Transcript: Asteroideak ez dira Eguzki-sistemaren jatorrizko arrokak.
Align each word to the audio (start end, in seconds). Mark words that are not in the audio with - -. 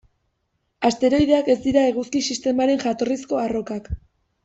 Asteroideak 0.89 1.53
ez 1.55 1.57
dira 1.67 1.85
Eguzki-sistemaren 1.91 2.83
jatorrizko 2.89 3.43
arrokak. 3.47 3.97